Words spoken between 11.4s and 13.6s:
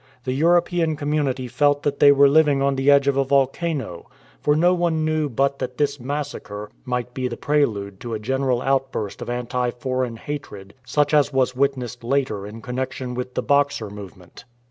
witnessed later in connexion with the